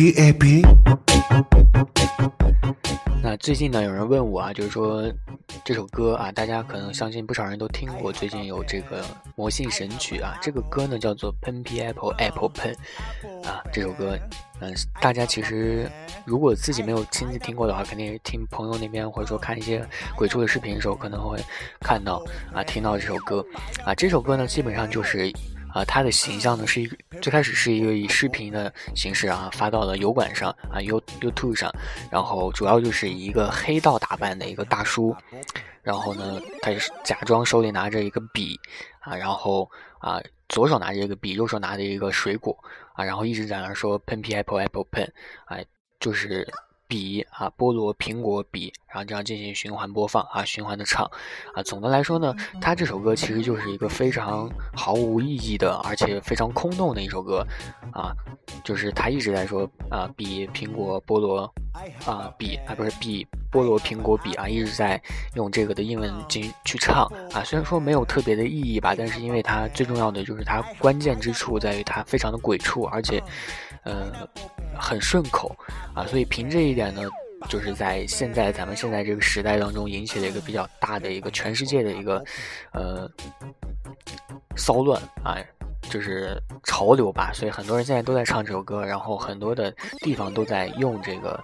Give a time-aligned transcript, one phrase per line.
[0.00, 0.62] P A P。
[3.22, 5.04] 那最近呢，有人问我啊，就是说
[5.62, 8.10] 这首歌啊，大家可能相信不少人都听过。
[8.10, 9.04] 最近有这个
[9.36, 12.74] 魔性神曲啊，这个歌呢叫做《Pen P Apple Apple Pen》
[13.46, 14.18] 啊，这首歌，
[14.60, 14.72] 嗯，
[15.02, 15.86] 大家其实
[16.24, 19.86] 如果自己没有亲自听过的话，肯定是听朋友那边或者说看一些
[20.16, 21.38] 鬼畜的视频的时候，可能会
[21.78, 23.44] 看到啊，听到这首歌
[23.84, 25.30] 啊，这首歌呢基本上就是。
[25.72, 26.90] 啊，他的形象呢是一
[27.20, 31.70] 最开始是一个以视频的形式啊发到了油管上啊 You YouTube 上，
[32.10, 35.16] 然后主要就是一个黑道打扮的一个大叔，
[35.82, 38.58] 然后呢，他是假装手里拿着一个笔
[39.00, 42.56] 啊，然后啊左手拿着一个笔，右手拿着一个水果
[42.94, 45.08] 啊，然后一直在那说 pen apple apple pen，
[45.46, 45.64] 哎，
[45.98, 46.46] 就是。
[46.90, 51.08] 笔啊，菠萝、苹果、笔，然后这样进行循环播放啊，循环的唱
[51.54, 51.62] 啊。
[51.62, 57.46] 总的来说呢，他这首歌其实就是一个非常毫无意义的，而且非常空洞的一首歌
[57.92, 58.10] 啊。
[58.64, 61.42] 就是他一直在说啊，笔、苹果、菠萝
[62.04, 65.00] 啊，笔啊，不是笔、菠萝、苹果、笔啊，一直在
[65.36, 67.44] 用这个的英文进去唱啊。
[67.44, 73.22] 虽然说没有特别的意义吧，但是因为它最重要的就是它关键之处在于它非常的鬼畜，而且，
[73.84, 74.12] 呃。
[74.82, 75.54] 很顺口
[75.94, 77.02] 啊，所以凭这一点呢，
[77.48, 82.24] 就是在现在咱们现在这个时代当中，引起了一个比较大的一个全世界的一个
[82.72, 83.10] 呃
[84.56, 85.36] 骚乱啊，
[85.82, 87.32] 就是潮流吧。
[87.34, 91.42] 所以很多人现在都在唱这首歌，然后很多的地方都在用这个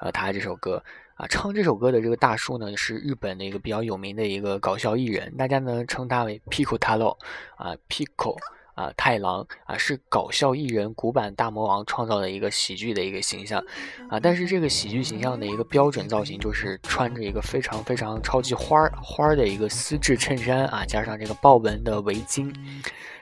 [0.00, 0.82] 呃他这首歌
[1.16, 1.26] 啊。
[1.26, 7.16] 唱这首歌的这个大叔呢，是日本的一个比较有名的一个搞笑艺人，大家呢称他为 Pico Taro
[7.56, 8.36] 啊，Pico。
[8.74, 13.62] 啊，太郎啊，是搞笑艺人古板大魔王创造的一个喜剧的一个形象，
[14.08, 22.50] 啊，但是这个喜剧形象的一个标准造型就是穿着一个非常非常超级花儿花儿的一个丝质衬衫啊，加上这个豹纹的围巾，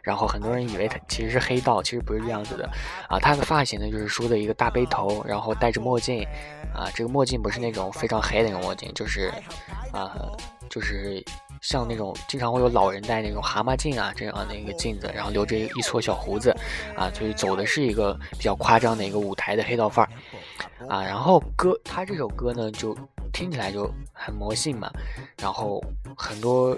[0.02, 2.70] 然后很多人以为他其实是黑道，其实不是这样子的，
[3.08, 6.22] 啊，他的发型呢就是梳的一个大背头，然后戴着墨镜，
[6.72, 9.32] 啊，这个墨镜不是那种非常黑的那种墨镜，就是，
[9.92, 10.16] 啊，
[10.68, 11.24] 就是。
[11.60, 16.50] 像那种经常会有老人戴那种蛤蟆镜啊这样的一个镜子，然后留着一撮小胡子，
[16.96, 22.96] 啊，所以走的是一个比较夸张的一个舞台的黑道范儿，啊，然后歌他这首歌呢就
[23.32, 24.90] 听起来就很魔性嘛，
[25.40, 25.82] 然后
[26.16, 26.76] 很多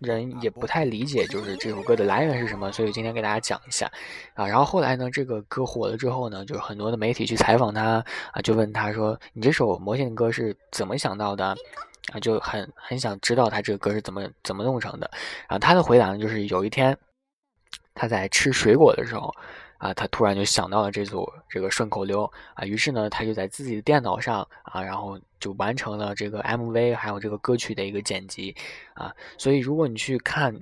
[0.00, 3.90] 人也不太理解就是这首歌的来源是什么，所以今天给大家讲一下，
[4.34, 11.56] 啊，然后后来呢这个歌火了之后呢，就是很多的媒体去采访他，啊，就问他说你这首魔性的歌是怎么想到的？
[12.12, 15.08] 啊，就很很想知道他这个歌是怎么怎么弄成的。
[15.48, 16.96] 然后他的回答呢，就是有一天
[17.94, 19.32] 他在吃水果的时候，
[19.80, 28.54] 啊，他突然就想到了这组这个顺口溜啊，于是呢，他就在自己的电脑上啊，然后就完成了这个 MV 还有这个歌曲的一个剪辑
[28.94, 29.12] 啊。
[29.36, 30.54] 所以如果你去看。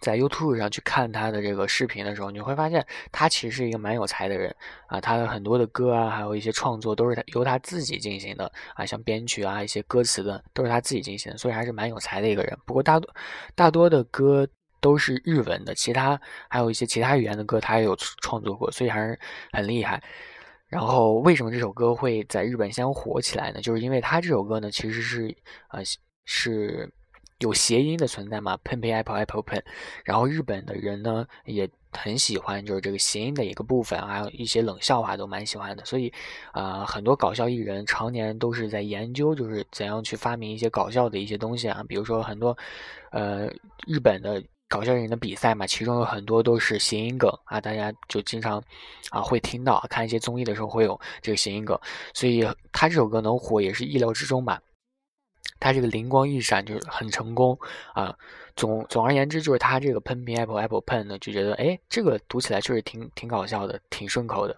[0.00, 4.54] 在 YouTube 上去看他的这个视频的时候，你会发现他其实是一个蛮有才的人
[4.86, 5.00] 啊。
[5.00, 12.56] 他的很多的歌啊，还有一些创作都是他由他自己进行的啊，像编曲啊、一些歌词的都是他自己进行的，所以还是蛮有才的一个人。
[12.64, 13.12] 不过大多
[13.56, 14.46] 大多的歌
[14.80, 19.18] 都是日文的，其他还有一些其他语言的歌他也有创作过，所以还是
[19.52, 20.02] 很厉害。
[20.68, 23.60] 然后为什么这首歌会在日本先火起来呢？
[23.60, 25.36] 就是因为他这首歌呢，其实是
[25.70, 25.82] 呃
[26.24, 26.92] 是。
[27.40, 29.62] 有谐音的存在嘛？pen pen apple apple pen，
[30.04, 35.84] 然后日本的人呢也很喜欢，就是这个谐音的一个部分，还有一些冷笑话都蛮喜欢的。
[35.84, 36.12] 所以，
[36.50, 41.80] 啊，很多搞笑艺人常年都是在研究，就是怎样去发明一些搞笑的一些东西啊。
[41.88, 42.58] 比如说很多，
[43.12, 43.46] 呃，
[43.86, 48.62] 日本的搞笑人的比赛嘛，其中有很多都是谐音梗啊，大家就经常
[49.10, 51.78] 啊会听到，看一些综艺的时候会有这个谐音梗。
[52.12, 54.60] 所以他这首歌能火也是意料之中吧。
[55.60, 57.58] 他这个灵光一闪就是很成功
[57.92, 58.14] 啊！
[58.54, 64.56] 总总而言之，就是他这个喷瓶 apple apple pen 呢，就觉得哎，这个读起来确实挺挺搞笑的，挺顺口的。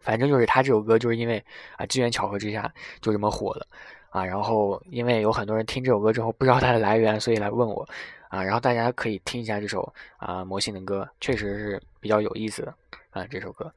[0.00, 1.42] 反正就是他这首歌，就是因为
[1.78, 2.70] 啊机缘巧合之下
[3.00, 3.66] 就这么火了
[4.10, 4.22] 啊。
[4.22, 7.88] 然后因为有很多人听这首歌之后不知道它的来源，所以来问我
[8.34, 8.42] 啊。
[8.42, 12.74] 然后大家可以听一下这首啊魔性的歌，确实是比较有意思的
[13.10, 13.72] 啊这首歌。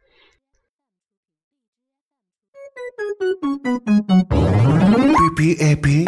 [5.35, 6.05] P A P.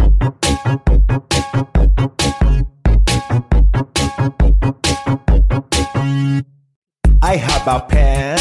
[7.22, 8.38] I have a pen.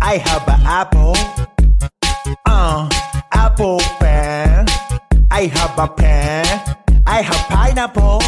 [0.00, 1.14] I have an apple.
[2.46, 2.88] Uh,
[3.32, 4.66] apple pen.
[5.30, 6.44] I have a pen.
[7.06, 8.20] I have pineapple.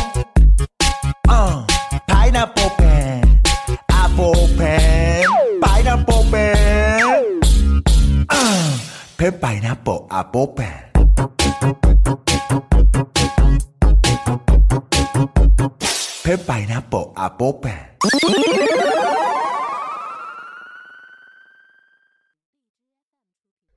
[2.32, 3.42] Pineapple pen.
[3.90, 5.26] Apple pen.
[5.60, 7.40] Pineapple pen.
[8.30, 8.78] Uh,
[9.18, 10.72] pen pineapple apple pen.
[16.24, 17.76] Pen pineapple apple pen.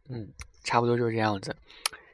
[0.07, 0.31] 嗯，
[0.63, 1.53] 差不多就是这样子。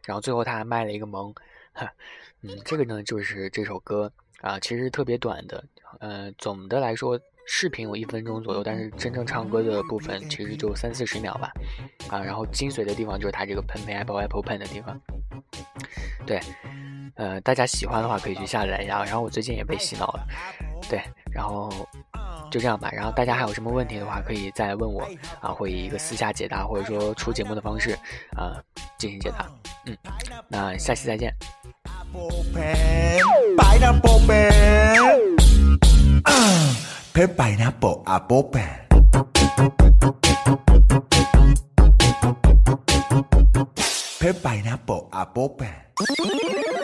[0.05, 1.31] 然后最后他还卖了一个萌，
[1.73, 1.93] 哈，
[2.41, 5.63] 嗯，这个呢就是这首歌啊，其实特别短的，
[6.01, 11.51] 呃，总的来说视频有一分钟左右，但是真正唱歌的部分其实就三四十秒吧，
[12.09, 14.99] 啊，然后精髓的地方就是他这个喷喷 apple apple pen 的地方，
[16.25, 16.39] 对，
[17.15, 20.27] 呃，大家喜欢的话可以去下载一下，然后我最近也被洗脑了，
[20.89, 21.01] 对，
[21.31, 21.71] 然后。
[22.51, 25.07] 就这样吧，然后大家还有什么问题的话，可以再问我
[25.39, 27.97] 啊，会以一个私下解答或者说出节目的方式
[28.35, 28.59] 啊
[28.97, 29.49] 进行解答。
[29.85, 29.97] 嗯，
[30.49, 31.33] 那下期再见。
[36.25, 36.75] Uh,
[37.35, 38.87] pineapple apple pen.
[44.19, 46.80] Pen pineapple apple pen.